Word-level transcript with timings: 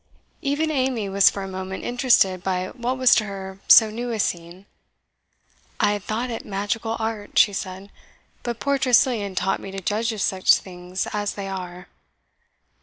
Even 0.41 0.71
Amy 0.71 1.07
was 1.09 1.29
for 1.29 1.43
a 1.43 1.47
moment 1.47 1.83
interested 1.83 2.41
by 2.43 2.69
what 2.69 2.97
was 2.97 3.13
to 3.13 3.25
her 3.25 3.59
so 3.67 3.91
new 3.91 4.09
a 4.09 4.19
scene. 4.19 4.65
"I 5.79 5.91
had 5.91 6.03
thought 6.03 6.31
it 6.31 6.43
magical 6.43 6.95
art," 6.97 7.37
she 7.37 7.53
said, 7.53 7.91
"but 8.41 8.59
poor 8.59 8.79
Tressilian 8.79 9.35
taught 9.35 9.59
me 9.59 9.69
to 9.69 9.79
judge 9.79 10.11
of 10.11 10.19
such 10.21 10.55
things 10.55 11.05
as 11.13 11.35
they 11.35 11.47
are. 11.47 11.87